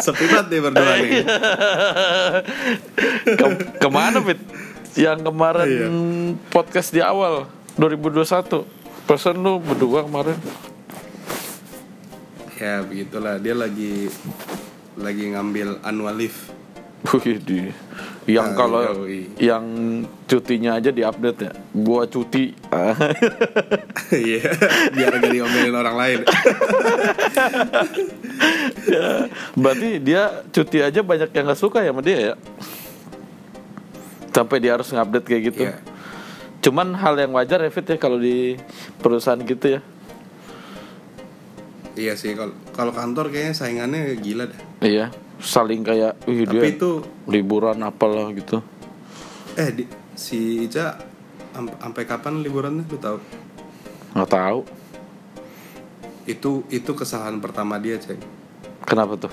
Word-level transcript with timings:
Sepi 0.00 0.24
banget 0.26 0.46
nih 0.48 0.60
berdua 0.60 0.92
nih. 0.96 1.10
ke- 3.30 3.58
ke 3.76 3.88
mana 3.88 4.18
Fit? 4.20 4.40
Yang 4.92 5.18
kemarin 5.22 5.66
Iya. 5.66 5.86
podcast 6.48 6.90
di 6.90 6.98
awal 6.98 7.46
2021 7.74 8.66
Persen 9.04 9.38
lu 9.38 9.56
berdua 9.56 10.02
kemarin 10.02 10.34
Ya 12.56 12.82
begitulah 12.82 13.36
dia 13.36 13.54
lagi 13.54 14.10
lagi 14.94 15.32
ngambil 15.32 15.80
annual 15.80 16.12
leave. 16.14 16.36
Wih, 17.08 17.72
yang 18.28 18.52
Ah, 18.52 18.54
kalau 18.54 19.08
yang 19.40 19.64
cutinya 20.26 20.76
aja 20.76 20.92
diupdate 20.92 21.40
ya. 21.40 21.52
Gua 21.72 22.04
cuti. 22.04 22.52
Iya, 24.12 24.42
biar 24.92 25.12
gak 25.16 25.30
diomelin 25.30 25.72
orang 25.72 25.96
lain. 25.96 26.20
Ya, 28.90 29.30
Berarti 29.54 30.02
dia 30.02 30.42
cuti 30.50 30.82
aja 30.82 31.00
banyak 31.00 31.30
yang 31.30 31.44
nggak 31.46 31.60
suka 31.60 31.78
ya 31.78 31.94
sama 31.94 32.02
dia 32.02 32.18
ya. 32.18 32.34
Sampai 34.30 34.58
dia 34.58 34.74
harus 34.74 34.90
ngupdate 34.90 35.26
kayak 35.26 35.42
gitu. 35.52 35.62
Iya. 35.62 35.78
Cuman 36.60 36.92
hal 36.92 37.14
yang 37.16 37.32
wajar 37.32 37.62
ya 37.62 37.70
Fit 37.70 37.86
ya 37.86 37.96
kalau 37.96 38.18
di 38.18 38.58
perusahaan 38.98 39.38
gitu 39.38 39.78
ya. 39.78 39.80
Iya 41.94 42.14
sih 42.14 42.32
kalau 42.34 42.54
kalau 42.72 42.92
kantor 42.94 43.30
kayaknya 43.30 43.54
saingannya 43.54 44.14
gila 44.18 44.48
dah. 44.48 44.60
Iya, 44.80 45.06
saling 45.38 45.82
kayak 45.82 46.16
wih 46.24 46.46
dia 46.46 46.62
Tapi 46.62 46.70
itu 46.74 46.90
liburan 47.26 47.78
apalah 47.82 48.30
gitu. 48.32 48.62
eh 49.54 49.68
di, 49.74 49.84
si 50.14 50.64
Ica 50.64 50.96
am- 51.52 51.74
sampai 51.76 52.04
kapan 52.06 52.40
liburannya 52.40 52.86
lu 52.86 52.96
tahu? 52.96 53.18
Nggak 54.14 54.30
tahu. 54.30 54.60
Itu 56.24 56.62
itu 56.70 56.90
kesalahan 56.94 57.42
pertama 57.42 57.76
dia, 57.76 57.98
Ceng. 57.98 58.22
Kenapa 58.90 59.14
tuh? 59.14 59.30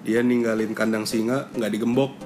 Dia 0.00 0.24
ninggalin 0.24 0.72
kandang 0.72 1.04
singa 1.04 1.52
nggak 1.52 1.72
digembok. 1.76 2.16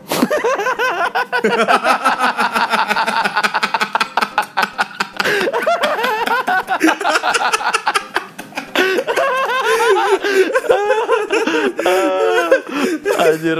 Anjir 13.18 13.58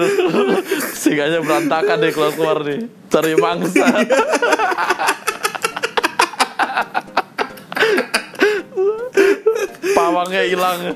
Singanya 0.95 1.43
berantakan 1.43 1.98
deh 1.98 2.12
keluar 2.15 2.33
keluar 2.34 2.59
nih 2.62 2.87
Cari 3.11 3.34
mangsa 3.37 3.87
Pawangnya 9.98 10.43
hilang 10.47 10.95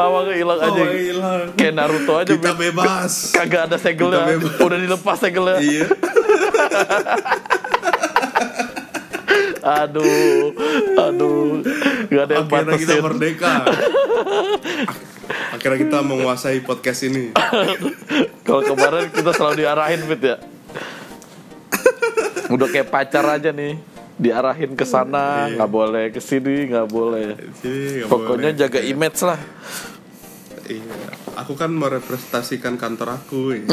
Pawangnya 0.00 0.32
hilang 0.32 0.56
aja 0.56 0.80
hilang. 0.88 1.52
Kayak 1.60 1.74
Naruto 1.76 2.12
aja 2.16 2.32
Kita 2.32 2.56
bebas. 2.56 3.36
Kagak 3.36 3.68
ada 3.68 3.76
segelnya 3.76 4.24
Kita. 4.32 4.64
Udah 4.64 4.78
dilepas 4.80 5.16
segelnya 5.20 5.60
iya. 5.60 5.84
Aduh 9.60 10.56
Aduh 10.96 11.60
Gak 12.08 12.22
ada 12.24 12.32
yang 12.32 12.48
Akhirnya 12.48 12.80
kita 12.80 12.96
batasin 12.96 13.04
merdeka. 13.04 13.52
Akhirnya 15.52 15.78
kita 15.78 15.98
menguasai 16.00 16.58
podcast 16.64 17.00
ini. 17.04 17.36
Kalau 18.42 18.64
kemarin 18.64 19.12
kita 19.12 19.30
selalu 19.36 19.54
diarahin 19.60 20.00
Fit 20.08 20.22
ya 20.24 20.36
Udah 22.48 22.66
kayak 22.66 22.88
pacar 22.88 23.24
aja 23.28 23.52
nih 23.52 23.76
Diarahin 24.20 24.76
ke 24.76 24.84
sana 24.84 25.48
nggak 25.48 25.70
boleh 25.70 26.12
ke 26.12 26.20
sini 26.20 26.68
nggak 26.68 26.88
boleh 26.88 27.36
Sini, 27.56 28.04
nggak 28.04 28.08
Pokoknya 28.08 28.50
boleh. 28.52 28.60
jaga 28.60 28.80
image 28.80 29.20
lah 29.24 29.40
Iya. 30.70 31.10
Aku 31.42 31.58
kan 31.58 31.74
merepresentasikan 31.74 32.78
kantor 32.78 33.18
aku. 33.18 33.58
ya. 33.58 33.66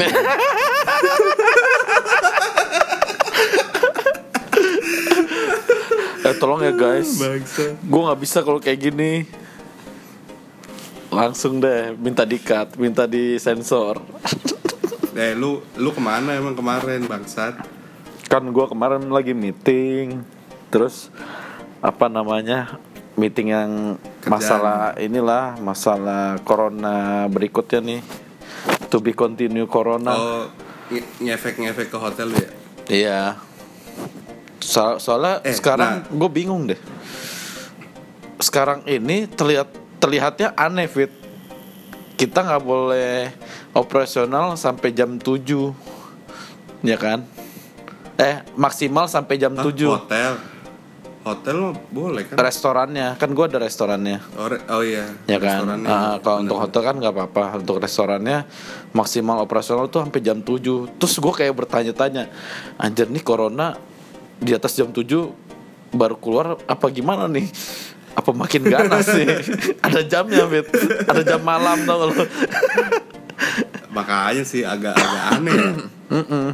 Eh 6.28 6.36
tolong 6.36 6.60
ya 6.66 6.74
guys. 6.76 7.22
Gue 7.86 8.02
nggak 8.04 8.20
bisa 8.20 8.44
kalau 8.44 8.60
kayak 8.60 8.80
gini 8.82 9.24
Langsung 11.08 11.64
deh 11.64 11.96
minta 11.96 12.28
dikat 12.28 12.76
Minta 12.76 13.08
disensor 13.08 14.04
Eh 15.16 15.32
lu 15.40 15.64
lu 15.80 15.90
ke 15.96 16.02
mana 16.04 16.36
emang 16.36 16.52
kemarin 16.52 17.08
bangsat? 17.08 17.56
Kan 18.28 18.44
gue 18.52 18.66
kemarin 18.68 19.08
lagi 19.08 19.32
meeting 19.32 20.20
Terus 20.68 21.08
Apa 21.80 22.12
namanya 22.12 22.76
Meeting 23.18 23.48
yang 23.50 23.72
Kerjaan. 24.22 24.32
Masalah 24.32 24.80
inilah 24.96 25.58
Masalah 25.58 26.24
corona 26.42 27.26
berikutnya 27.26 27.82
nih 27.82 28.02
To 28.88 29.02
be 29.02 29.12
continue 29.12 29.66
corona 29.66 30.14
Oh 30.14 30.42
nge- 30.88 31.04
ngefek-ngefek 31.20 31.90
ke 31.90 31.98
hotel 31.98 32.32
ya? 32.32 32.48
Iya. 32.88 33.22
So- 34.58 34.96
soalnya 34.98 35.44
Eh, 35.44 35.52
sekarang 35.52 36.08
gue 36.08 36.30
bingung 36.30 36.64
deh. 36.64 36.80
Sekarang 38.38 38.86
ini 38.86 39.28
terlihat 39.28 39.68
terlihatnya 39.98 40.54
aneh 40.54 40.88
fit. 40.88 41.12
Kita 42.16 42.40
nggak 42.40 42.64
boleh 42.64 43.34
operasional 43.74 44.56
sampai 44.56 44.90
jam 44.92 45.18
7 45.18 45.76
Ya 46.80 46.96
kan? 46.96 47.26
Eh, 48.16 48.48
maksimal 48.54 49.06
sampai 49.06 49.36
jam 49.36 49.54
Hah, 49.54 49.66
7 49.66 49.92
Hotel. 49.92 50.32
Hotel 51.28 51.58
boleh 51.92 52.24
kan? 52.24 52.40
Restorannya, 52.40 53.20
kan 53.20 53.30
gue 53.32 53.46
ada 53.46 53.60
restorannya. 53.60 54.18
Oh, 54.34 54.48
re- 54.48 54.64
oh 54.72 54.80
iya. 54.80 55.06
Ya 55.28 55.38
kan. 55.38 55.68
Ah, 55.84 56.16
kalau 56.24 56.42
untuk 56.42 56.58
hotel 56.58 56.82
kan 56.82 56.96
nggak 56.96 57.12
apa-apa. 57.12 57.60
Untuk 57.60 57.78
restorannya 57.78 58.48
maksimal 58.92 59.44
operasional 59.44 59.88
tuh 59.88 60.08
sampai 60.08 60.24
jam 60.24 60.40
7 60.40 60.96
Terus 60.96 61.14
gue 61.20 61.34
kayak 61.36 61.54
bertanya-tanya, 61.54 62.32
anjir 62.76 63.12
nih 63.12 63.22
corona 63.22 63.76
di 64.40 64.56
atas 64.56 64.74
jam 64.74 64.90
7 64.90 65.04
baru 65.92 66.16
keluar 66.16 66.56
apa 66.64 66.86
gimana 66.88 67.28
nih? 67.28 67.48
Apa 68.16 68.34
makin 68.34 68.66
ganas 68.66 69.06
sih? 69.06 69.28
Ada 69.86 70.02
jamnya, 70.02 70.50
Bet. 70.50 70.72
Ada 71.06 71.22
jam 71.22 71.42
malam 71.44 71.84
tau 71.86 72.10
lo. 72.10 72.16
Makanya 73.94 74.44
sih 74.44 74.62
agak-agak 74.62 75.24
aneh 75.38 75.54
ya. 75.54 75.72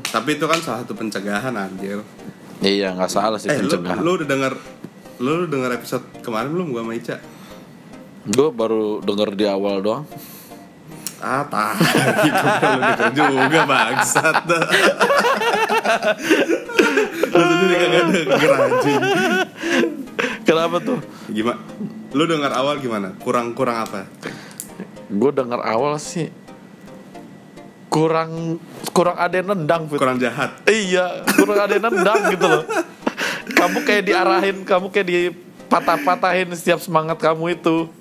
Tapi 0.01 0.35
itu 0.35 0.45
kan 0.45 0.59
salah 0.59 0.81
satu 0.83 0.93
pencegahan 0.93 1.53
anjir. 1.53 2.01
Iya, 2.63 2.91
nggak 2.91 3.07
salah 3.07 3.37
sih 3.37 3.47
Eh 3.47 3.57
lu, 3.57 3.67
pencegahan. 3.67 3.99
lu 3.99 4.11
udah 4.15 4.27
denger 4.27 4.53
lu 5.19 5.29
udah 5.37 5.49
denger 5.49 5.71
episode 5.73 6.03
kemarin 6.19 6.49
belum 6.49 6.67
gua 6.69 6.81
sama 6.81 6.93
Ica? 6.93 7.17
Gue 8.25 8.49
baru 8.49 8.83
denger 8.99 9.29
di 9.33 9.45
awal 9.45 9.79
doang. 9.79 10.05
Ah, 11.19 11.43
tah, 11.45 11.75
gitu 12.19 12.45
lu 12.45 12.79
denger 12.81 13.11
juga 13.41 13.61
bangsat. 13.63 14.35
lu 17.29 17.41
sendiri 17.41 17.73
kagak 17.73 18.03
denger 18.11 18.51
anjing. 18.53 19.01
Kenapa 20.43 20.77
tuh? 20.79 20.99
Gimana? 21.27 21.59
Lu 22.11 22.23
denger 22.23 22.51
awal 22.51 22.75
gimana? 22.77 23.15
Kurang-kurang 23.17 23.77
apa? 23.81 24.05
Gue 25.07 25.31
denger 25.31 25.59
awal 25.59 25.95
sih 25.95 26.27
kurang 27.93 28.57
kurang 28.89 29.13
ada 29.21 29.37
yang 29.37 29.53
nendang, 29.53 29.85
Bet. 29.85 30.01
Kurang 30.01 30.17
jahat. 30.17 30.65
Iya, 30.65 31.21
kurang 31.37 31.61
ada 31.61 31.77
yang 31.77 31.85
nendang 31.93 32.33
gitu 32.33 32.49
loh. 32.49 32.65
Kamu 33.53 33.85
kayak 33.85 34.09
diarahin, 34.09 34.65
kamu 34.65 34.89
kayak 34.89 35.07
dipatah-patahin 35.13 36.49
setiap 36.57 36.81
semangat 36.81 37.21
kamu 37.21 37.53
itu. 37.53 37.85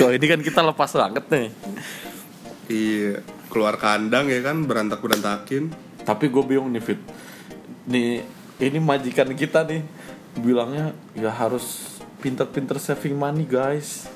Kalau 0.00 0.12
ini 0.16 0.26
kan 0.28 0.40
kita 0.40 0.64
lepas 0.64 0.90
banget 0.96 1.24
nih. 1.28 1.48
Iya, 2.66 3.20
keluar 3.52 3.76
kandang 3.76 4.32
ya 4.32 4.40
kan 4.40 4.64
berantak-berantakin. 4.64 5.76
Tapi 6.08 6.24
gue 6.32 6.42
bingung 6.46 6.72
nih 6.72 6.80
Fit. 6.80 7.00
Nih, 7.90 8.24
ini 8.62 8.78
majikan 8.80 9.28
kita 9.36 9.66
nih 9.66 9.84
bilangnya 10.40 10.92
ya 11.16 11.28
harus 11.32 11.98
pinter-pinter 12.24 12.80
saving 12.80 13.18
money 13.18 13.44
guys. 13.44 14.15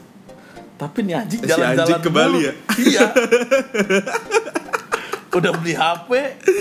Tapi 0.81 1.05
nih 1.05 1.12
anjing 1.12 1.44
Si 1.44 1.47
jalan-jalan 1.47 1.85
anjing 1.85 2.00
ke 2.00 2.11
Bali 2.11 2.41
ya? 2.41 2.53
Iya. 2.81 3.06
udah 5.31 5.53
beli 5.55 5.75
HP, 5.77 6.11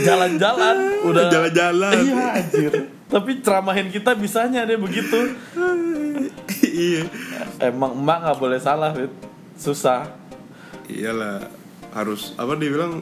jalan-jalan, 0.06 0.78
udah 1.02 1.24
Jalan-jalan. 1.32 1.94
Iya 2.06 2.26
anjir. 2.38 2.72
Tapi 3.10 3.42
ceramahin 3.42 3.90
kita 3.90 4.14
bisanya 4.14 4.62
deh 4.62 4.78
begitu. 4.78 5.34
iya. 6.62 7.10
Emang 7.58 7.98
emak 7.98 8.18
nggak 8.22 8.38
boleh 8.38 8.60
salah, 8.62 8.94
Fit. 8.94 9.10
Susah. 9.58 10.06
Iyalah, 10.86 11.50
harus 11.96 12.36
apa 12.36 12.54
dia 12.56 12.70
bilang 12.70 13.02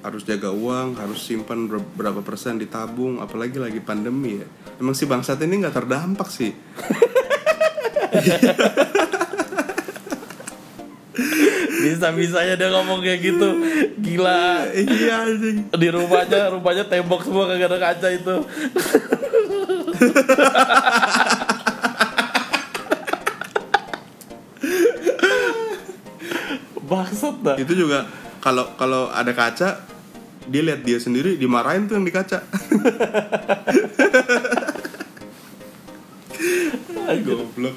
harus 0.00 0.22
jaga 0.24 0.50
uang, 0.50 0.96
harus 0.96 1.20
simpan 1.20 1.66
ber- 1.66 1.84
berapa 1.94 2.22
persen 2.22 2.56
ditabung, 2.56 3.20
apalagi 3.20 3.60
lagi 3.60 3.78
pandemi 3.78 4.40
ya. 4.40 4.46
Emang 4.78 4.94
si 4.94 5.04
bangsat 5.04 5.38
ini 5.42 5.62
nggak 5.62 5.76
terdampak 5.76 6.26
sih. 6.26 6.50
Bisa-bisanya 11.82 12.54
dia 12.54 12.68
ngomong 12.70 13.02
kayak 13.02 13.20
gitu. 13.22 13.48
Gila. 13.98 14.70
iya. 14.74 15.26
Di 15.74 15.88
rumahnya, 15.90 16.54
rumahnya 16.54 16.84
tembok 16.86 17.26
semua 17.26 17.50
kagak 17.50 17.70
ada 17.74 17.78
kaca 17.78 18.08
itu. 18.14 18.36
Bangsat 26.88 27.36
dah. 27.44 27.56
itu 27.60 27.84
juga 27.84 28.08
kalau 28.40 28.64
kalau 28.80 29.12
ada 29.12 29.28
kaca 29.36 29.84
dia 30.48 30.62
lihat 30.64 30.80
dia 30.80 30.96
sendiri 30.96 31.36
dimarahin 31.36 31.84
tuh 31.84 32.00
yang 32.00 32.08
di 32.08 32.14
kaca 32.14 32.40
goblok 37.28 37.76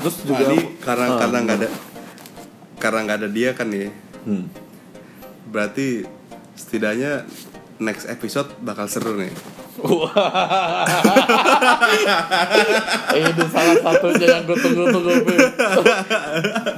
Terus 0.00 0.14
Nah, 0.16 0.24
juga 0.26 0.42
ini 0.48 0.58
karena 0.78 1.06
Ah, 1.06 1.18
karena 1.18 1.38
nggak 1.40 1.56
ada 1.56 1.68
karena 2.76 2.98
nggak 3.02 3.18
ada 3.18 3.28
dia 3.28 3.50
kan 3.52 3.68
nih 3.68 3.88
Hmm. 4.20 4.48
berarti 5.46 6.04
setidaknya 6.52 7.24
next 7.76 8.04
episode 8.06 8.48
bakal 8.58 8.84
seru 8.84 9.16
nih 9.16 9.32
Wah. 9.80 10.12
Ini 13.10 13.32
salah 13.48 13.76
satunya 13.78 14.26
yang 14.30 14.44
gue 14.44 14.52
tunggu-tunggu. 14.54 15.14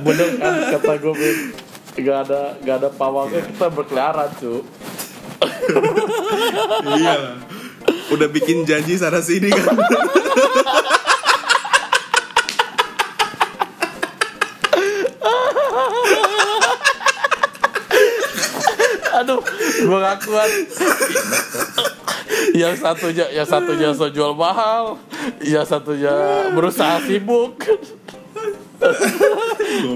Bener 0.00 0.28
kan 0.36 0.52
kata 0.70 0.92
gue 0.96 1.12
Bim. 1.12 1.38
Gak 1.98 2.18
ada 2.22 2.54
gak 2.58 2.76
ada 2.78 2.88
pawangnya 2.88 3.42
kita 3.44 3.66
berkeliaran 3.68 4.30
cu. 4.38 4.62
iya 6.92 7.34
udah 8.08 8.28
bikin 8.28 8.62
janji 8.62 8.94
sana 8.94 9.18
sini 9.18 9.50
kan 9.50 9.74
Aduh, 19.22 19.40
gue 19.78 19.98
gak 19.98 20.18
kuat. 20.22 20.50
yang 22.52 22.74
satunya, 22.74 23.26
yang 23.30 23.46
satunya 23.46 23.88
so 23.92 24.08
jual 24.08 24.34
mahal, 24.34 24.98
yang 25.40 25.64
satunya 25.64 26.12
berusaha 26.50 27.00
sibuk. 27.02 27.56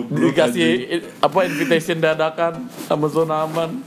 Dikasih 0.09 0.71
apa 1.19 1.39
invitation 1.45 1.99
dadakan 1.99 2.71
sama 2.87 3.07
zona 3.11 3.45
aman. 3.45 3.83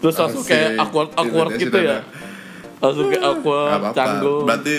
Terus 0.00 0.16
langsung 0.16 0.44
kayak 0.46 0.80
awkward 0.80 1.10
awkward 1.12 1.50
Invitation 1.52 1.68
gitu 1.68 1.78
ya. 1.82 1.98
Langsung 2.80 3.06
kayak 3.10 3.24
awkward, 3.26 3.80
canggung. 3.92 4.44
berarti 4.48 4.74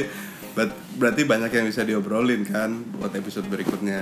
ber- 0.57 0.77
berarti 0.97 1.21
banyak 1.23 1.51
yang 1.53 1.65
bisa 1.67 1.81
diobrolin 1.85 2.41
kan 2.43 2.73
buat 2.97 3.13
episode 3.13 3.45
berikutnya 3.45 4.01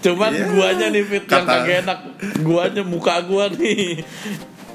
Cuman 0.00 0.30
Iya. 0.30 0.46
guanya 0.48 0.86
nih 0.88 1.02
fit 1.02 1.24
yang 1.24 1.42
Kata- 1.42 1.52
kagak 1.58 1.76
enak. 1.82 1.98
Guanya 2.40 2.82
muka 2.82 3.14
gua 3.22 3.44
nih. 3.48 4.02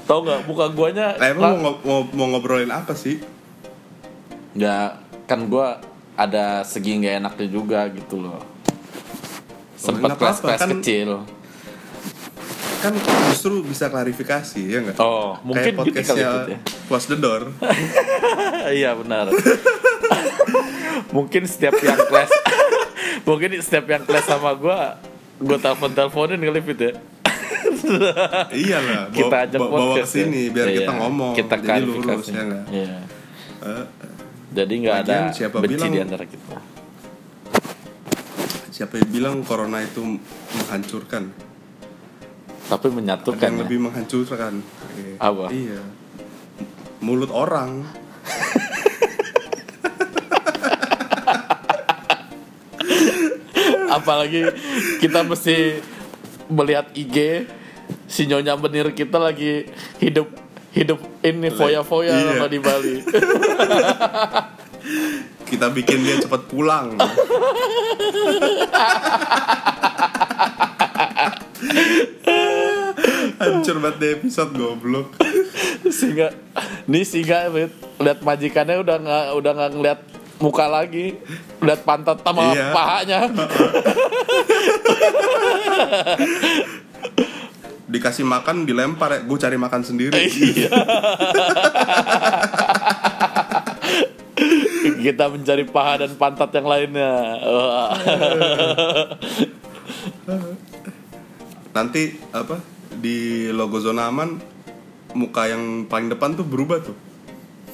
Tahu 0.04 0.20
nggak 0.20 0.40
muka 0.44 0.66
guanya? 0.68 1.06
Nah, 1.14 1.28
emang 1.28 1.54
mau, 1.58 1.74
mau, 1.80 2.00
mau 2.06 2.26
ngobrolin 2.28 2.68
apa 2.68 2.92
sih? 2.92 3.18
Ya 4.52 5.00
kan 5.24 5.46
gua 5.46 5.80
ada 6.14 6.60
segi 6.62 6.94
nggak 6.96 7.14
enaknya 7.18 7.46
juga 7.48 7.88
gitu 7.88 8.18
loh. 8.18 8.38
Sempat 9.74 10.14
apa-apa, 10.14 10.20
kelas-kelas 10.20 10.60
kan- 10.60 10.72
kecil. 10.78 11.10
Kan 12.78 12.92
justru 13.26 13.64
bisa 13.64 13.88
klarifikasi 13.88 14.60
ya 14.60 14.78
nggak? 14.82 14.96
Oh, 14.98 15.40
mungkin 15.40 15.72
Kayak 15.72 15.88
gitu 15.88 16.04
kali 16.04 16.04
podcastnya 16.04 16.28
Fit, 16.28 16.44
ya. 16.46 16.58
Close 16.84 17.06
the 17.06 17.16
Door 17.16 17.42
iya 18.76 18.90
benar. 18.92 19.32
mungkin 21.16 21.42
setiap 21.44 21.74
yang 21.78 21.96
kelas 21.96 22.28
mungkin 23.24 23.50
setiap 23.58 23.86
yang 23.86 24.02
kelas 24.02 24.24
sama 24.24 24.52
gua 24.52 24.96
gua 25.36 25.56
telepon 25.56 25.90
teleponin 25.90 26.38
kali 26.38 26.60
fit 26.62 26.80
ya. 26.80 26.92
Iya 28.54 28.78
lah, 28.78 29.02
kita 29.10 29.36
ajak 29.44 29.58
bawa, 29.58 29.68
bawa 29.68 29.76
ke 29.76 29.84
podcast 30.00 30.12
sini 30.14 30.40
ya. 30.42 30.52
biar 30.52 30.66
kita 30.70 30.82
Iya, 30.86 30.90
ngomong 30.96 31.32
Kita 31.34 31.56
Jadi 31.58 31.82
lurus 31.82 32.24
ya 32.26 32.42
nggak? 32.42 32.64
Iya. 32.70 32.96
Eh, 33.62 33.84
Jadi 34.54 34.74
nggak 34.78 34.96
ada 35.02 35.16
siapa 35.30 35.56
benci 35.58 35.74
bilang- 35.76 35.90
di 35.90 36.00
antara 36.00 36.24
kita. 36.24 36.56
siapa 38.70 38.94
yang 38.96 39.08
bilang 39.08 39.36
corona 39.42 39.78
itu 39.80 40.00
menghancurkan? 40.54 41.30
Tapi 42.64 42.86
Ada 42.86 42.96
menyatukan 42.96 43.38
yang 43.38 43.54
ya. 43.54 43.62
lebih 43.62 43.78
menghancurkan. 43.80 44.52
Apa? 45.16 45.46
Iya. 45.48 45.80
Mulut 46.98 47.30
orang. 47.30 47.84
Apalagi 53.94 54.50
kita 54.98 55.22
mesti 55.22 55.78
melihat 56.50 56.90
IG 56.92 57.46
si 58.04 58.26
nyonya 58.26 58.56
menir 58.56 58.90
kita 58.92 59.16
lagi 59.16 59.68
hidup 59.98 60.28
hidup 60.74 60.98
ini 61.22 61.48
foya-foya 61.48 62.12
Iya. 62.12 62.26
sama 62.34 62.46
di 62.50 62.58
Bali. 62.58 62.96
Kita 65.44 65.70
bikin 65.70 66.02
dia 66.02 66.18
cepat 66.18 66.50
pulang. 66.50 66.98
Hancur 73.38 73.76
banget 73.80 73.96
deh 74.00 74.10
episode 74.18 74.52
goblok. 74.54 75.16
sehingga 75.84 76.32
nih 76.88 77.04
Fit, 77.04 77.72
lihat 78.00 78.18
majikannya 78.24 78.80
udah 78.80 78.96
nggak 78.98 79.26
udah 79.36 79.52
nggak 79.54 79.70
ngeliat 79.76 80.00
muka 80.36 80.66
lagi 80.66 81.14
lihat 81.58 81.82
pantat 81.82 82.18
sama 82.20 82.52
Iya. 82.52 82.70
pahanya 82.70 83.20
Dikasih 87.84 88.26
makan 88.26 88.66
dilempar 88.66 89.12
ya, 89.12 89.20
gue 89.22 89.38
cari 89.38 89.54
makan 89.54 89.82
sendiri. 89.84 90.18
iya 90.18 90.66
kita 94.98 95.28
mencari 95.28 95.62
paha 95.62 96.00
dan 96.00 96.16
pantat 96.16 96.50
yang 96.50 96.66
lainnya. 96.66 97.12
Nanti 101.70 102.02
apa 102.30 102.56
di 102.94 103.46
logo 103.50 103.78
zona 103.78 104.08
aman 104.08 104.40
muka 105.12 105.46
yang 105.46 105.84
paling 105.86 106.08
depan 106.08 106.34
tuh 106.34 106.42
berubah 106.42 106.80
tuh. 106.82 106.96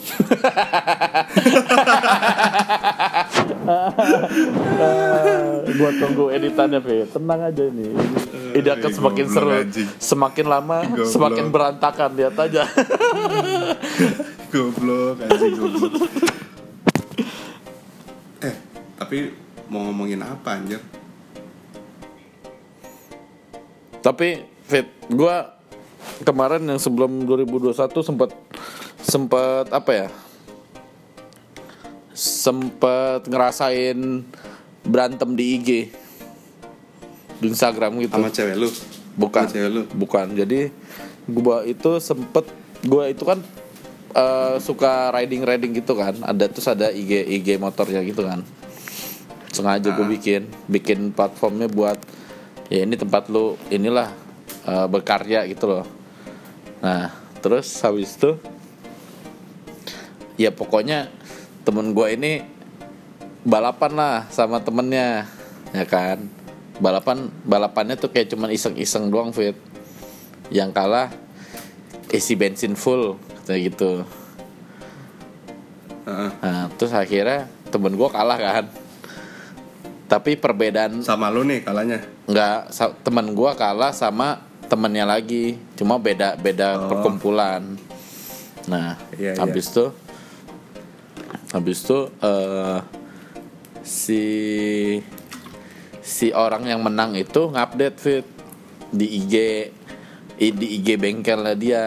gua 5.78 5.90
tunggu 5.96 6.28
editannya 6.34 6.82
Fit 6.82 7.06
tenang 7.12 7.40
aja 7.46 7.62
ini. 7.68 7.94
Ini 8.50 8.68
akan 8.74 8.90
semakin 8.90 9.26
seru. 9.30 9.50
semakin 10.00 10.46
lama 10.50 10.82
semakin 11.06 11.52
berantakan. 11.52 12.10
Lihat 12.18 12.34
aja. 12.38 12.66
Goblok 14.50 15.22
anjing 15.30 15.54
goblok. 15.54 16.10
eh, 18.42 18.54
tapi 18.98 19.30
mau 19.70 19.86
ngomongin 19.86 20.18
apa 20.26 20.58
anjir? 20.58 20.82
Tapi 24.00 24.42
Fit, 24.66 24.90
gua 25.06 25.54
kemarin 26.26 26.66
yang 26.66 26.82
sebelum 26.82 27.22
2021 27.26 28.02
sempat 28.02 28.34
sempat 29.10 29.66
apa 29.74 29.90
ya? 29.90 30.08
Sempat 32.14 33.26
ngerasain 33.26 34.22
berantem 34.86 35.34
di 35.34 35.44
IG. 35.58 35.68
Di 37.42 37.46
Instagram 37.50 37.98
gitu. 37.98 38.14
Sama 38.14 38.30
cewek 38.30 38.54
lu? 38.54 38.68
Bukan. 39.18 39.42
Sama 39.48 39.52
cewek 39.52 39.70
lu? 39.74 39.82
Bukan. 39.98 40.26
Jadi 40.38 40.70
gua 41.26 41.66
itu 41.66 41.98
sempet 41.98 42.46
gua 42.86 43.10
itu 43.10 43.26
kan 43.26 43.42
eh, 44.14 44.56
suka 44.62 45.10
riding 45.10 45.42
riding 45.42 45.72
gitu 45.74 45.98
kan. 45.98 46.14
Ada 46.22 46.46
terus 46.46 46.68
ada 46.70 46.94
IG 46.94 47.26
IG 47.42 47.58
motornya 47.58 48.04
gitu 48.06 48.22
kan. 48.22 48.46
Sengaja 49.50 49.90
gue 49.90 50.06
Ah. 50.06 50.10
bikin 50.14 50.46
bikin 50.70 51.10
platformnya 51.10 51.66
buat 51.66 51.98
ya 52.70 52.86
ini 52.86 52.94
tempat 52.94 53.26
lu 53.26 53.58
inilah 53.66 54.14
eh, 54.68 54.86
berkarya 54.86 55.42
gitu 55.50 55.66
loh. 55.66 55.86
Nah, 56.80 57.10
terus 57.42 57.66
habis 57.82 58.14
itu 58.14 58.38
ya 60.40 60.48
pokoknya 60.48 61.12
temen 61.62 61.92
gua 61.92 62.08
ini 62.08 62.40
balapan 63.42 63.92
lah 63.92 64.16
sama 64.28 64.60
temennya 64.60 65.28
ya 65.70 65.84
kan 65.84 66.24
balapan 66.80 67.28
balapannya 67.44 67.94
tuh 67.94 68.08
kayak 68.08 68.32
cuman 68.32 68.48
iseng-iseng 68.48 69.12
doang 69.12 69.30
fit 69.30 69.52
yang 70.48 70.72
kalah 70.72 71.12
isi 72.08 72.32
bensin 72.34 72.72
full 72.72 73.20
kayak 73.44 73.70
gitu 73.70 74.02
Heeh. 76.02 76.30
nah 76.40 76.66
terus 76.74 76.90
akhirnya 76.90 77.44
temen 77.68 77.94
gua 77.94 78.08
kalah 78.08 78.34
kan 78.36 78.64
tapi 80.10 80.34
perbedaan 80.34 81.04
Sama 81.06 81.30
lu 81.30 81.44
nih 81.44 81.62
kalanya. 81.62 82.02
nggak 82.26 82.74
temen 83.04 83.30
gua 83.30 83.54
kalah 83.54 83.92
sama 83.92 84.40
temennya 84.66 85.04
lagi 85.04 85.54
cuma 85.76 86.00
beda 86.00 86.34
beda 86.34 86.68
Oh. 86.76 86.88
perkumpulan 86.88 87.76
nah 88.66 88.96
Iya, 89.14 89.34
iya. 89.34 89.40
habis 89.40 89.68
tuh 89.68 89.94
habis 91.50 91.82
tuh 91.82 92.10
eh, 92.22 92.78
si 93.82 94.24
si 96.00 96.30
orang 96.30 96.66
yang 96.66 96.80
menang 96.82 97.18
itu 97.18 97.50
ngupdate 97.50 97.98
fit 97.98 98.26
di 98.90 99.06
IG 99.22 99.34
di 100.40 100.66
IG 100.80 100.96
bengkelnya 100.96 101.54
dia 101.54 101.84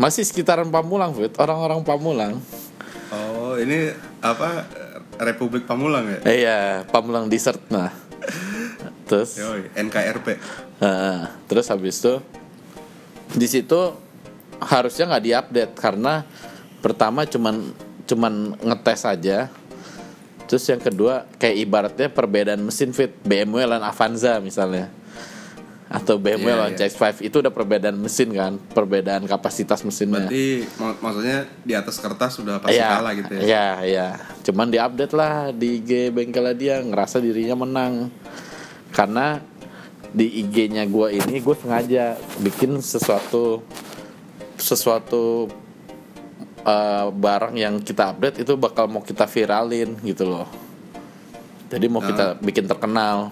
Masih 0.00 0.24
sekitaran 0.24 0.72
Pamulang, 0.72 1.12
Fit. 1.12 1.28
Orang-orang 1.36 1.84
Pamulang. 1.84 2.40
Oh, 3.12 3.52
ini 3.60 3.92
apa 4.24 4.64
Republik 5.20 5.68
Pamulang 5.68 6.08
ya? 6.08 6.18
Eh, 6.24 6.36
iya, 6.40 6.88
Pamulang 6.88 7.28
Desert 7.28 7.60
nah. 7.68 7.92
Terus 9.12 9.36
Yoi, 9.36 9.68
NKRP. 9.76 10.40
Heeh. 10.80 11.20
terus 11.44 11.68
habis 11.68 12.00
itu 12.00 12.24
di 13.36 13.44
situ 13.44 13.92
harusnya 14.56 15.12
nggak 15.12 15.24
diupdate 15.28 15.74
karena 15.76 16.24
pertama 16.80 17.28
cuman 17.28 17.76
cuman 18.10 18.58
ngetes 18.58 19.06
aja. 19.06 19.46
Terus 20.44 20.66
yang 20.66 20.82
kedua 20.82 21.30
kayak 21.38 21.56
ibaratnya 21.56 22.08
perbedaan 22.10 22.58
mesin 22.58 22.90
fit 22.90 23.14
BMW 23.22 23.64
dan 23.64 23.80
Avanza 23.80 24.42
misalnya. 24.42 24.90
Atau 25.90 26.22
BMW 26.22 26.46
Iya, 26.46 26.54
lawan 26.54 26.74
iya. 26.74 26.86
CX-5 26.86 27.18
itu 27.18 27.42
udah 27.42 27.50
perbedaan 27.50 27.98
mesin 27.98 28.30
kan, 28.30 28.54
perbedaan 28.70 29.26
kapasitas 29.26 29.82
mesinnya. 29.82 30.26
Berarti 30.26 30.62
mak- 30.78 31.02
maksudnya 31.02 31.38
di 31.62 31.74
atas 31.74 31.98
kertas 31.98 32.38
sudah 32.38 32.62
pasti 32.62 32.78
Iya, 32.78 32.88
kalah 32.94 33.12
gitu 33.14 33.32
ya. 33.34 33.40
Iya, 33.42 33.66
iya. 33.82 34.08
Cuman 34.46 34.70
diupdate 34.70 35.14
lah 35.14 35.50
di 35.50 35.82
IG 35.82 36.14
bengkelnya 36.14 36.54
dia 36.54 36.74
ngerasa 36.78 37.18
dirinya 37.18 37.58
menang. 37.58 38.06
Karena 38.94 39.42
di 40.10 40.26
IG-nya 40.42 40.86
gua 40.86 41.10
ini 41.10 41.38
gue 41.38 41.54
sengaja 41.54 42.14
bikin 42.38 42.78
sesuatu 42.78 43.62
sesuatu 44.56 45.46
eh, 46.64 47.06
barang 47.10 47.54
yang 47.56 47.80
kita 47.80 48.16
update 48.16 48.42
itu 48.42 48.56
bakal 48.56 48.88
mau 48.90 49.02
kita 49.04 49.24
viralin 49.24 49.96
gitu 50.04 50.28
loh. 50.28 50.48
Jadi 51.70 51.86
mau 51.86 52.02
kita 52.02 52.40
bikin 52.42 52.66
terkenal. 52.66 53.30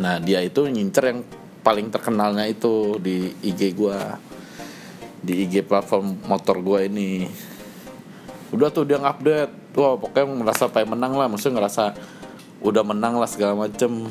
Nah, 0.00 0.16
dia 0.24 0.40
itu 0.40 0.64
ngincer 0.64 1.04
yang 1.12 1.20
paling 1.60 1.92
terkenalnya 1.92 2.48
itu 2.48 2.96
di 2.96 3.28
IG 3.44 3.76
gua. 3.76 4.16
Di 5.20 5.44
IG 5.44 5.68
platform 5.68 6.24
motor 6.24 6.64
gua 6.64 6.80
ini 6.80 7.28
udah 8.54 8.70
tuh 8.70 8.86
dia 8.86 9.02
ngupdate 9.02 9.74
wah 9.74 9.98
pokoknya 9.98 10.30
merasa 10.30 10.70
pengen 10.70 10.94
menang 10.94 11.18
lah 11.18 11.26
maksudnya 11.26 11.58
ngerasa 11.58 11.98
udah 12.62 12.86
menang 12.86 13.18
lah 13.18 13.26
segala 13.26 13.66
macem 13.66 14.06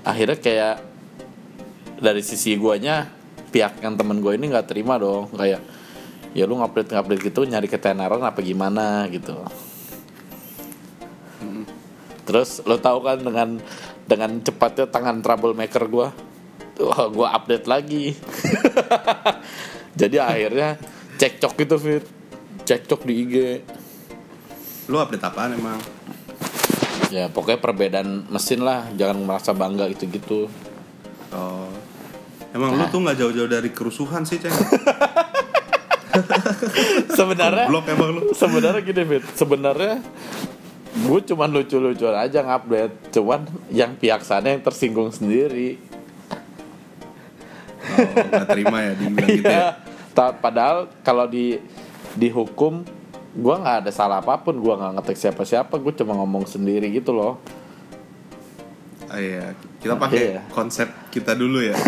akhirnya 0.00 0.40
kayak 0.40 0.76
dari 2.00 2.24
sisi 2.24 2.56
guanya 2.56 3.12
pihak 3.52 3.84
yang 3.84 4.00
temen 4.00 4.24
gue 4.24 4.32
ini 4.32 4.48
nggak 4.48 4.72
terima 4.72 4.96
dong 4.96 5.28
kayak 5.36 5.60
ya 6.32 6.48
lu 6.48 6.56
ngupdate 6.60 6.96
ngupdate 6.96 7.22
gitu 7.28 7.44
nyari 7.44 7.68
ketenaran 7.68 8.20
apa 8.24 8.40
gimana 8.40 9.06
gitu. 9.08 9.36
Terus 12.22 12.62
lo 12.64 12.78
tahu 12.78 13.02
kan 13.02 13.18
dengan 13.18 13.58
dengan 14.06 14.30
cepatnya 14.40 14.86
tangan 14.88 15.20
troublemaker 15.20 15.84
gua? 15.90 16.08
Wah 16.80 17.06
gua 17.10 17.28
update 17.36 17.66
lagi. 17.68 18.16
Jadi 20.00 20.16
akhirnya 20.16 20.80
cekcok 21.20 21.52
gitu 21.60 21.76
fit. 21.76 22.04
Cekcok 22.62 23.02
di 23.02 23.14
IG 23.26 23.34
Lu 24.86 25.02
update 25.02 25.26
apaan 25.26 25.58
emang? 25.58 25.78
ya 27.12 27.28
pokoknya 27.28 27.60
perbedaan 27.60 28.24
mesin 28.32 28.64
lah. 28.64 28.88
Jangan 28.96 29.18
merasa 29.20 29.52
bangga 29.52 29.84
gitu 29.92 30.08
gitu 30.08 30.40
Oh. 31.32 31.68
Emang 32.52 32.76
lu 32.76 32.84
tuh 32.92 33.00
nggak 33.00 33.16
jauh-jauh 33.16 33.48
dari 33.48 33.72
kerusuhan 33.72 34.28
sih, 34.28 34.36
Ceng. 34.36 34.52
sebenarnya 37.16 37.64
Blok 37.66 37.84
emang 37.88 38.08
lu. 38.10 38.20
sebenarnya 38.32 38.80
gini 38.80 39.02
fit 39.06 39.24
sebenarnya 39.32 40.00
gue 40.94 41.20
cuman 41.24 41.48
lucu-lucuan 41.50 42.16
aja 42.18 42.40
ngupdate 42.40 42.94
cuman 43.10 43.40
yang 43.68 43.94
pihak 43.94 44.20
sana 44.20 44.50
yang 44.50 44.60
tersinggung 44.60 45.08
sendiri 45.08 45.76
Oh, 47.82 47.98
nggak 47.98 48.46
terima 48.46 48.78
ya 48.80 48.92
dibilang 48.94 49.28
gitu 49.28 49.44
ya. 49.44 49.74
Iya. 50.14 50.26
Padahal 50.38 50.86
kalau 51.02 51.26
di 51.26 51.58
dihukum 52.14 52.86
gue 53.32 53.54
nggak 53.54 53.82
ada 53.82 53.90
salah 53.90 54.18
apa 54.18 54.38
pun 54.38 54.54
gue 54.54 54.70
nggak 54.70 54.92
ngetek 54.94 55.16
siapa-siapa 55.18 55.74
gue 55.74 55.90
cuma 55.92 56.14
ngomong 56.14 56.44
sendiri 56.44 56.88
gitu 56.88 57.10
loh 57.10 57.40
Ah, 59.08 59.18
iya, 59.18 59.52
kita 59.76 59.94
pakai 59.94 60.18
Iya. 60.30 60.40
konsep 60.48 60.88
kita 61.10 61.34
dulu 61.34 61.60
ya. 61.60 61.74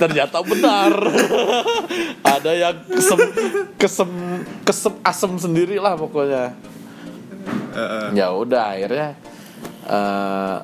ternyata 0.00 0.40
benar. 0.40 0.92
Ada 2.40 2.52
yang 2.56 2.76
kesem 2.88 3.18
kesem 3.76 4.10
kesem 4.64 4.94
asem 5.04 5.32
sendiri 5.36 5.76
lah 5.76 6.00
pokoknya. 6.00 6.56
Heeh. 7.70 8.18
ya 8.18 8.34
udah 8.34 8.76
akhirnya 8.76 9.08
eh 9.86 10.58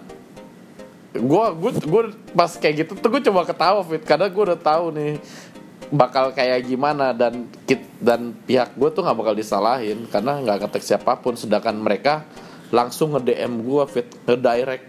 gua 1.17 1.55
gue 1.57 1.73
gue 1.81 2.03
pas 2.37 2.51
kayak 2.53 2.75
gitu 2.85 2.93
tuh 2.99 3.09
gue 3.09 3.23
coba 3.31 3.49
ketawa 3.49 3.81
fit 3.87 4.05
karena 4.05 4.29
gue 4.29 4.43
udah 4.53 4.61
tahu 4.61 4.93
nih 4.93 5.17
bakal 5.89 6.35
kayak 6.35 6.67
gimana 6.67 7.15
dan 7.15 7.47
kit 7.65 7.87
dan 8.03 8.35
pihak 8.45 8.75
gue 8.75 8.91
tuh 8.91 9.07
nggak 9.07 9.17
bakal 9.17 9.35
disalahin 9.39 10.05
karena 10.11 10.43
nggak 10.43 10.69
ketek 10.69 10.83
siapa 10.83 11.19
pun. 11.23 11.39
Sedangkan 11.39 11.79
mereka 11.79 12.27
langsung 12.75 13.15
nge 13.15 13.23
DM 13.23 13.63
gue 13.63 13.85
fit 13.87 14.09
nge 14.27 14.37
direct 14.37 14.87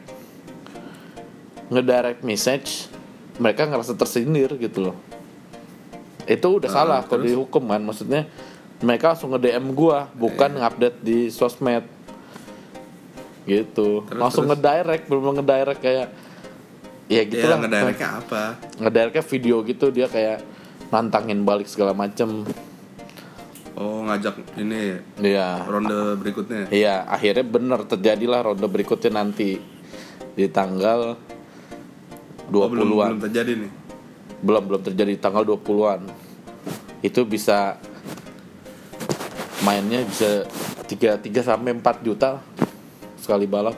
nge 1.70 1.84
direct 1.84 2.22
message 2.26 2.70
mereka 3.38 3.66
ngerasa 3.66 3.94
tersindir 3.94 4.50
gitu 4.58 4.92
loh. 4.92 4.98
Itu 6.26 6.60
udah 6.60 6.68
Ah, 6.68 6.76
salah 6.76 7.00
kalau 7.06 7.24
dihukum 7.24 7.64
kan? 7.66 7.80
Maksudnya 7.80 8.28
mereka 8.78 9.16
langsung 9.16 9.32
nge 9.32 9.42
DM 9.42 9.72
gua 9.72 10.10
bukan 10.14 10.58
ngupdate 10.58 11.00
di 11.00 11.30
sosmed. 11.30 11.86
Gitu. 13.48 14.04
Terus, 14.04 14.20
langsung 14.20 14.44
terus? 14.44 14.60
nge-direct 14.60 15.04
belum 15.08 15.40
nge-direct 15.40 15.80
kayak 15.80 16.08
ya 17.08 17.22
gitu 17.24 17.40
ya 17.40 17.56
lah. 17.56 17.60
ngedirectnya 17.64 18.10
apa? 18.20 18.44
nge-directnya 18.76 19.24
video 19.24 19.56
gitu 19.64 19.86
dia 19.88 20.12
kayak 20.12 20.44
nantangin 20.92 21.48
balik 21.48 21.64
segala 21.66 21.96
macem. 21.96 22.44
Oh, 23.78 24.04
ngajak 24.04 24.42
ini 24.58 25.00
Iya. 25.16 25.64
ronde 25.64 26.18
berikutnya. 26.18 26.68
Iya 26.68 27.08
akhirnya 27.08 27.46
bener 27.46 27.80
terjadilah 27.86 28.42
ronde 28.44 28.68
berikutnya 28.68 29.16
nanti 29.16 29.62
di 30.36 30.46
tanggal 30.52 31.16
Oh, 32.48 32.66
belum 32.66 32.88
20-an 32.88 33.10
belum 33.12 33.24
terjadi 33.24 33.52
nih. 33.58 33.72
belum 34.40 34.64
belum 34.66 34.82
terjadi 34.84 35.14
tanggal 35.18 35.44
20-an 35.46 36.02
itu 37.00 37.22
bisa 37.24 37.76
mainnya 39.60 40.02
bisa 40.02 40.48
3 40.86 41.20
3 41.20 41.28
sampai 41.44 41.72
4 41.74 41.84
juta 42.02 42.40
sekali 43.18 43.44
balap 43.46 43.76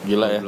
gila 0.00 0.26
ya. 0.26 0.40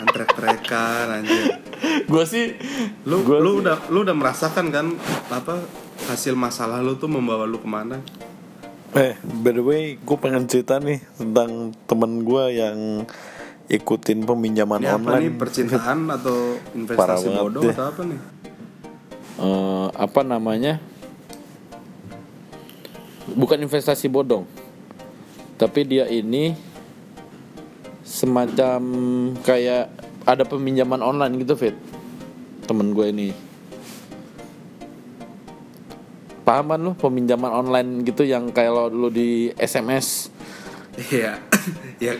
Antrek-trekan 0.00 1.06
anjir. 1.12 1.60
gue 2.02 2.24
sih 2.24 2.56
Lu 3.04 3.20
gua 3.20 3.38
lu 3.38 3.52
sih- 3.52 3.60
udah 3.60 3.76
lu 3.88 4.02
udah 4.02 4.16
merasakan 4.16 4.72
kan 4.72 4.86
apa 5.28 5.60
hasil 6.08 6.32
masalah 6.32 6.80
lu 6.80 6.96
tuh 6.96 7.06
membawa 7.06 7.44
lu 7.44 7.60
ke 7.60 7.68
mana? 7.68 8.00
Eh 8.90 9.14
by 9.22 9.50
the 9.54 9.62
way 9.62 9.82
gue 10.02 10.16
pengen 10.18 10.50
cerita 10.50 10.82
nih 10.82 10.98
tentang 11.14 11.70
temen 11.86 12.26
gue 12.26 12.44
yang 12.58 12.78
ikutin 13.70 14.26
peminjaman 14.26 14.82
Ini 14.82 14.90
apa 14.90 14.98
online. 14.98 15.22
nih 15.22 15.32
percintaan 15.38 15.98
atau 16.18 16.58
investasi 16.74 17.26
bodoh 17.30 17.62
atau 17.70 17.86
apa 17.86 18.02
nih? 18.02 18.20
Eh, 19.40 19.86
apa 19.94 20.20
namanya? 20.26 20.82
Bukan 23.30 23.62
investasi 23.62 24.10
bodong 24.10 24.42
tapi 25.54 25.84
dia 25.84 26.08
ini 26.08 26.56
semacam 28.00 28.80
kayak 29.44 29.92
ada 30.24 30.42
peminjaman 30.48 31.04
online 31.04 31.36
gitu 31.44 31.52
fit. 31.52 31.76
Temen 32.64 32.96
gue 32.96 33.06
ini 33.12 33.49
pahaman 36.50 36.82
lu 36.82 36.92
peminjaman 36.92 37.46
online 37.48 38.02
gitu 38.02 38.26
yang 38.26 38.50
kayak 38.50 38.74
lo 38.74 38.84
dulu 38.86 39.06
di 39.08 39.28
SMS 39.54 40.34
Iya. 41.08 41.38
ya 42.02 42.18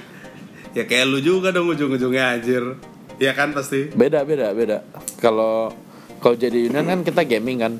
ya 0.71 0.83
kayak 0.85 1.05
lu 1.05 1.19
juga 1.19 1.51
dong 1.51 1.67
ujung-ujungnya 1.69 2.39
anjir. 2.39 2.79
Iya 3.19 3.35
kan 3.35 3.51
pasti. 3.51 3.91
beda 3.91 4.23
beda 4.23 4.55
beda 4.55 4.79
kalau 5.19 5.75
kalau 6.17 6.37
jadi 6.37 6.71
union 6.71 6.87
kan 6.87 7.03
kita 7.03 7.21
gaming 7.23 7.59
kan 7.59 7.73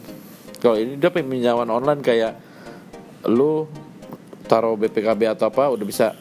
kalau 0.59 0.75
ini 0.75 0.99
dia 0.99 1.09
peminjaman 1.09 1.71
online 1.71 2.03
kayak 2.03 2.35
lu 3.25 3.71
taruh 4.45 4.75
BPKB 4.75 5.31
atau 5.31 5.47
apa 5.47 5.71
udah 5.71 5.87
bisa 5.87 6.13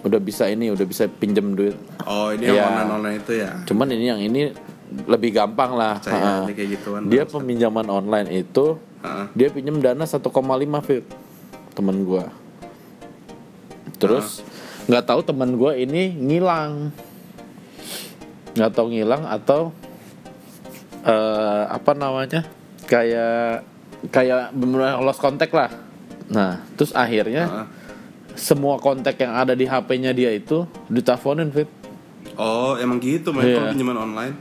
udah 0.00 0.20
bisa 0.20 0.46
ini 0.46 0.68
udah 0.68 0.84
bisa 0.84 1.08
pinjem 1.08 1.54
duit 1.54 1.74
Oh, 2.02 2.30
ini 2.30 2.44
yang 2.44 2.54
Iya. 2.54 2.64
online-online 2.68 3.16
itu 3.18 3.32
ya. 3.34 3.50
cuman 3.64 3.88
ini 3.88 4.04
yang 4.06 4.20
ini 4.20 4.40
lebih 5.06 5.30
gampang 5.32 5.72
lah 5.72 5.98
Percaya 5.98 6.20
Ha-ha. 6.20 6.46
nih 6.46 6.54
kayak 6.54 6.70
gituan. 6.76 7.00
dia 7.06 7.24
peminjaman 7.24 7.86
online 7.88 8.28
itu 8.30 8.78
Heeh. 9.00 9.26
dia 9.32 9.48
pinjem 9.48 9.78
dana 9.78 10.04
1,5 10.04 10.20
fit 10.80 11.04
temen 11.72 11.96
gua 12.02 12.28
terus 13.96 14.40
nggak 14.84 15.04
tahu 15.04 15.20
temen 15.22 15.50
gua 15.54 15.72
ini 15.72 16.10
ngilang 16.10 16.90
nggak 18.52 18.72
tahu 18.72 18.86
ngilang 18.90 19.22
atau 19.24 19.70
eh 21.00 21.62
apa 21.66 21.92
namanya 21.94 22.44
kayak 22.84 23.64
kayak 24.10 24.52
benar 24.52 25.00
lost 25.00 25.20
contact 25.20 25.52
lah 25.52 25.70
nah 26.28 26.60
terus 26.74 26.92
akhirnya 26.92 27.44
Heeh. 27.46 27.66
semua 28.36 28.76
kontak 28.76 29.16
yang 29.16 29.32
ada 29.32 29.52
di 29.52 29.64
HP-nya 29.64 30.12
dia 30.12 30.30
itu 30.30 30.64
diteleponin 30.88 31.50
fit 31.50 31.70
Oh, 32.40 32.72
emang 32.72 32.96
gitu, 33.00 33.36
main 33.36 33.44
Iya. 33.44 33.52
kalau 33.52 33.68
pinjaman 33.68 33.98
online. 34.00 34.34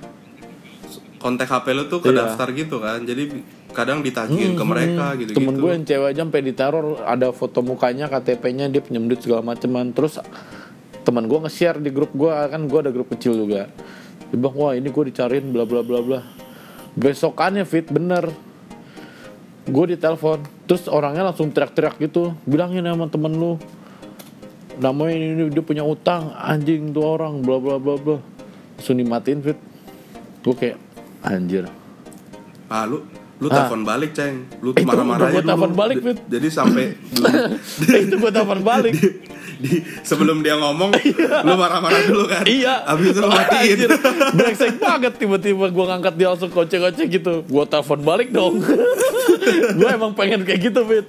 Kontak 1.19 1.51
HP 1.51 1.75
lu 1.75 1.91
tuh 1.91 1.99
ke 1.99 2.15
Iya. 2.15 2.31
daftar 2.31 2.47
gitu 2.55 2.79
kan. 2.79 3.03
Jadi 3.03 3.43
kadang 3.69 4.01
ditagihin 4.01 4.57
ke 4.57 4.65
mereka 4.65 5.13
gitu-gitu. 5.13 5.37
temen 5.37 5.55
gue 5.61 5.71
yang 5.71 5.85
cewek 5.85 6.07
aja 6.09 6.21
sampai 6.25 6.41
diteror 6.41 6.85
ada 7.05 7.27
foto 7.29 7.61
mukanya 7.61 8.09
KTP-nya 8.09 8.65
dia 8.67 8.81
pinjam 8.81 9.05
duit 9.05 9.21
segala 9.21 9.45
maceman 9.45 9.93
terus 9.93 10.17
teman 11.09 11.25
gue 11.25 11.39
nge-share 11.41 11.81
di 11.81 11.89
grup 11.89 12.13
gue 12.13 12.29
kan 12.29 12.61
gue 12.69 12.79
ada 12.79 12.91
grup 12.93 13.09
kecil 13.09 13.33
juga. 13.33 13.65
Dia 14.29 14.35
bilang 14.37 14.55
wah 14.57 14.77
ini 14.77 14.93
gue 14.93 15.03
dicariin 15.09 15.49
bla 15.49 15.65
bla 15.65 15.81
bla 15.81 16.05
bla. 16.05 16.19
Besokannya 16.93 17.65
fit 17.65 17.89
bener. 17.89 18.29
Gue 19.65 19.85
ditelepon 19.97 20.45
terus 20.69 20.85
orangnya 20.85 21.25
langsung 21.25 21.49
teriak-teriak 21.49 21.97
gitu. 21.97 22.37
Bilangin 22.45 22.85
sama 22.85 23.09
temen 23.09 23.33
lu 23.33 23.57
namanya 24.77 25.13
ini, 25.17 25.25
ini 25.33 25.43
dia 25.49 25.65
punya 25.65 25.81
utang 25.81 26.29
anjing 26.37 26.93
tuh 26.93 27.03
orang 27.03 27.41
bla 27.41 27.57
bla 27.57 27.81
bla 27.81 27.97
bla. 27.97 28.17
Langsung 28.77 29.01
dimatiin 29.01 29.39
fit. 29.41 29.57
Gue 30.45 30.53
kayak 30.53 30.77
anjir. 31.25 31.65
Ah, 32.69 32.85
lu 33.39 33.47
lu 33.47 33.55
telepon 33.55 33.81
balik, 33.87 34.11
Ceng. 34.11 34.35
Lu 34.59 34.75
Itu 34.75 34.83
marah-marah 34.83 35.31
aja 35.31 35.39
telepon 35.39 35.71
balik, 35.71 35.95
Di- 35.95 36.05
Fit. 36.11 36.17
Jadi 36.27 36.47
sampai 36.51 36.85
itu 38.03 38.15
gue 38.19 38.31
telepon 38.35 38.59
balik 38.59 38.93
di 39.63 39.83
sebelum 40.03 40.39
dia 40.39 40.55
ngomong 40.55 40.91
lu 41.47 41.53
marah-marah 41.55 42.03
dulu 42.03 42.27
kan. 42.27 42.43
Iya. 42.43 42.83
Habis 42.83 43.15
itu 43.15 43.19
lu 43.23 43.31
matiin. 43.31 43.77
Brengsek 44.35 44.75
banget 44.75 45.13
tiba-tiba 45.15 45.71
gue 45.71 45.85
ngangkat 45.87 46.13
dia 46.19 46.27
langsung 46.35 46.51
kocek-kocek 46.51 47.07
gitu. 47.07 47.33
Gue 47.47 47.63
telepon 47.63 47.99
balik 48.03 48.31
dong. 48.31 48.59
gue 49.79 49.89
emang 49.89 50.11
pengen 50.11 50.43
kayak 50.43 50.59
gitu, 50.59 50.83
Fit. 50.83 51.07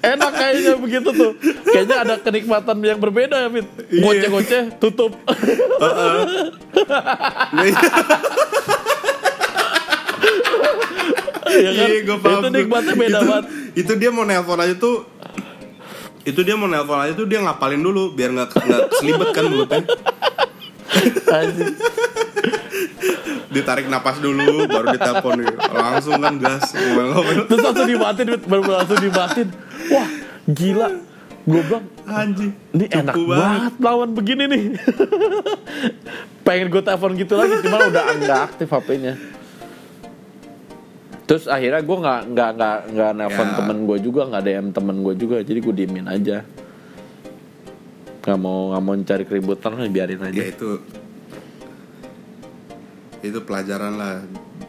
Enak 0.00 0.32
kayaknya 0.32 0.72
begitu 0.80 1.08
tuh. 1.12 1.32
Kayaknya 1.68 1.96
ada 2.08 2.14
kenikmatan 2.20 2.76
yang 2.80 2.96
berbeda 2.96 3.36
ya, 3.36 3.48
Fit. 3.52 3.68
Iya. 3.92 4.00
Goceh-goceh, 4.00 4.62
tutup. 4.80 5.12
Iya 11.56 11.70
kan? 11.72 11.86
Iya, 11.88 11.98
gua 12.04 12.18
paham 12.20 12.40
Itu 12.40 12.48
nikmatnya 12.52 12.94
beda 12.94 13.08
Itu- 13.08 13.26
banget. 13.26 13.46
Itu 13.74 13.92
dia 13.96 14.10
mau 14.10 14.24
nelpon 14.24 14.58
aja 14.60 14.74
tuh 14.76 14.96
itu 16.26 16.42
dia 16.42 16.58
mau 16.58 16.66
nelpon 16.66 16.98
aja 16.98 17.14
tuh 17.14 17.22
dia 17.22 17.38
ngapalin 17.38 17.78
dulu 17.78 18.10
biar 18.10 18.34
nggak 18.34 18.50
nggak 18.50 18.82
selibet 18.98 19.30
kan 19.30 19.46
mulutnya 19.46 19.86
Anjir. 21.30 21.70
ditarik 23.46 23.86
napas 23.86 24.18
dulu 24.18 24.66
baru 24.66 24.90
ditelepon 24.90 25.46
langsung 25.70 26.18
kan 26.18 26.34
gas 26.36 26.74
Terus 27.46 27.60
langsung 27.62 27.86
dimatiin, 27.86 28.26
Fit. 28.34 28.42
Baru 28.42 28.62
langsung 28.66 28.98
dimatiin. 28.98 29.48
Wah, 29.92 30.08
gila. 30.50 30.88
Gue 31.46 31.62
bilang, 31.62 31.86
anjing 32.10 32.50
Ini 32.74 32.86
enak 32.90 33.14
banget 33.14 33.74
lawan 33.78 34.10
begini 34.18 34.44
nih. 34.50 34.62
Pengen 36.46 36.74
gue 36.74 36.82
telepon 36.82 37.14
gitu 37.14 37.38
lagi, 37.38 37.54
cuman 37.62 37.80
udah 37.86 38.04
nggak 38.18 38.40
aktif 38.50 38.66
HP-nya. 38.66 39.14
Terus 41.26 41.46
akhirnya 41.46 41.80
gue 41.80 41.96
nggak 41.96 42.20
nggak 42.28 42.50
nggak 42.54 42.78
nggak 42.88 43.10
nelpon 43.12 43.44
Ya. 43.44 43.54
temen 43.56 43.76
gue 43.82 43.98
juga, 43.98 44.20
nggak 44.24 44.42
DM 44.42 44.70
temen 44.70 44.96
gue 45.00 45.14
juga, 45.16 45.36
jadi 45.40 45.58
gue 45.58 45.74
diemin 45.74 46.06
aja. 46.06 46.44
Gak 48.20 48.36
mau 48.36 48.70
nggak 48.70 48.80
mau 48.80 48.94
cari 49.00 49.24
keributan, 49.24 49.72
biarin 49.88 50.20
aja. 50.20 50.36
ya 50.36 50.46
itu 50.46 50.80
itu 53.22 53.38
pelajaran 53.42 53.92
lah 53.92 54.22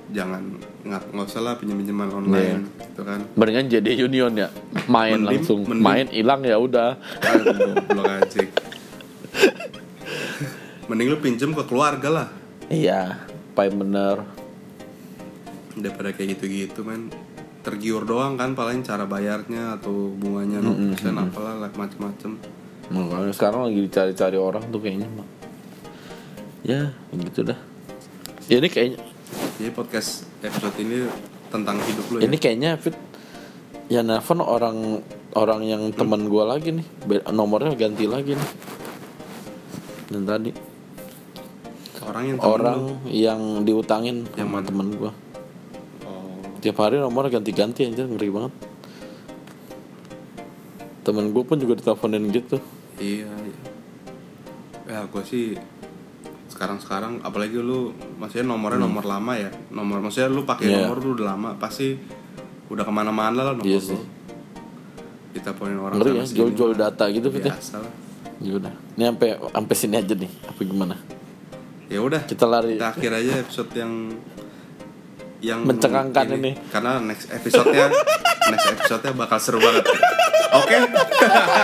jangan 0.10 0.41
nggak 0.82 1.02
nggak 1.13 1.26
usah 1.26 1.41
lah 1.41 1.54
pinjam 1.56 1.78
pinjaman 1.78 2.10
online 2.10 2.63
gitu 2.80 3.04
kan 3.04 3.20
Mendingan 3.36 3.70
jadi 3.70 3.91
union 4.00 4.34
ya, 4.36 4.50
main 4.88 5.20
Mending- 5.20 5.43
langsung, 5.43 5.60
mending- 5.62 5.84
main 5.84 6.08
hilang 6.10 6.41
ya 6.41 6.58
udah. 6.58 6.98
Aduh, 7.22 7.76
goblok 7.76 8.08
aja 8.08 8.41
mending 10.88 11.08
lu 11.12 11.17
pinjem 11.20 11.52
ke 11.52 11.63
keluarga 11.65 12.10
lah 12.10 12.28
Iya, 12.67 13.24
paling 13.54 13.78
bener. 13.78 14.26
Daripada 15.84 16.13
kayak 16.13 16.38
gitu-gitu 16.38 16.82
men 16.86 17.10
tergiur 17.62 18.08
doang 18.08 18.40
kan 18.40 18.56
paling 18.56 18.82
cara 18.82 19.04
bayarnya 19.04 19.76
atau 19.76 20.13
bunganya 20.16 20.63
no 20.63 20.72
persen 20.96 21.20
apalah 21.20 21.56
lah 21.60 21.72
macem-macem 21.76 22.40
Makanya 22.88 23.36
sekarang 23.36 23.68
lagi 23.68 23.84
dicari-cari 23.84 24.40
orang 24.40 24.63
tuh 24.72 24.80
kayaknya 24.80 25.12
mak. 25.12 25.28
Ya, 26.63 26.96
begitu 27.12 27.44
dah. 27.44 27.60
Ya 28.48 28.63
ini 28.63 28.72
kayaknya 28.72 29.04
jadi 29.58 29.74
podcast 29.74 30.24
episode 30.46 30.78
ini 30.78 31.10
tentang 31.50 31.82
hidup 31.82 32.06
lu 32.13 32.18
ya 32.22 32.30
Ini 32.30 32.38
kayaknya 32.38 32.78
Fit 32.78 32.94
ya 33.90 34.06
nelfon 34.06 34.40
orang 34.40 35.02
orang 35.34 35.62
yang 35.66 35.90
teman 35.92 36.30
gua 36.30 36.56
lagi 36.56 36.78
nih. 36.78 36.88
Nomornya 37.34 37.74
ganti 37.74 38.06
lagi 38.06 38.38
nih. 38.38 38.50
Dan 40.13 40.24
tadi 40.24 40.52
orang 42.08 42.24
yang 42.24 42.38
temen 42.40 42.54
orang 42.54 42.78
lu. 42.80 42.94
yang 43.12 43.42
diutangin 43.68 44.24
Yang 44.40 44.48
sama 44.48 44.60
temen 44.63 44.88
gua. 44.96 45.12
Tiap 46.58 46.78
hari 46.78 46.98
nomornya 46.98 47.38
ganti-ganti 47.38 47.84
anjir 47.84 48.06
ngeri 48.06 48.30
banget. 48.30 48.54
Temen 51.02 51.32
gua 51.32 51.43
pun 51.43 51.56
juga 51.56 51.74
diteleponin 51.74 52.24
gitu. 52.30 52.58
iya, 52.98 53.30
iya. 53.30 53.58
ya 54.88 55.00
gue 55.06 55.22
sih 55.22 55.54
sekarang-sekarang 56.50 57.22
apalagi 57.22 57.54
lu 57.56 57.91
maksudnya 58.17 58.48
nomornya 58.48 58.82
nomor 58.82 59.06
lama 59.06 59.36
ya 59.36 59.52
nomor 59.70 60.02
maksudnya 60.02 60.26
lu 60.28 60.41
pakai 60.41 60.65
Hmm. 60.65 60.74
Iya. 60.74 60.82
nomor 60.82 60.98
lu 60.98 61.10
udah 61.13 61.28
lama 61.28 61.50
pasti 61.56 61.93
udah 62.67 62.82
ke 62.82 62.89
mana-mana 62.89 63.39
lah 63.43 63.54
nomor 63.54 63.67
Iya 63.67 63.78
lu 63.78 63.89
sih. 63.93 64.02
kita 65.32 65.54
poin 65.54 65.76
orang 65.76 66.02
Ngeri 66.02 66.10
ya 66.10 66.24
sini. 66.26 66.38
jual-jual 66.39 66.72
data 66.74 67.06
gitu 67.08 67.28
lah 67.30 67.60
Ya 68.38 68.52
udah. 68.56 68.74
Ini 68.96 69.04
sampai 69.08 69.30
sampai 69.38 69.76
sini 69.76 69.96
aja 69.98 70.13
nih. 70.13 70.32
Apa 70.48 70.62
gimana? 70.62 70.96
ya 71.88 72.00
udah 72.02 72.22
Kita 72.24 72.46
lari. 72.46 72.76
kita 72.76 72.88
akhir 72.89 73.12
aja 73.13 73.32
episode 73.38 73.72
yang 73.74 73.93
yang 75.39 75.62
Mencengangkan 75.63 76.34
ini. 76.34 76.58
karena 76.69 76.97
next 76.97 77.30
episode-nya 77.30 77.93
next 78.52 78.67
episode-nya 78.71 79.13
bakal 79.13 79.38
seru 79.38 79.60
banget 79.60 79.86
oke 80.52 80.78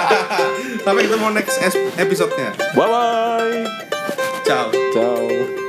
sampai 0.84 1.02
ketemu 1.04 1.28
next 1.32 1.58
episode-nya 1.96 2.50
Bye 2.74 2.86
bye. 2.86 3.60
ciao 4.46 4.70
Ciao. 4.94 5.63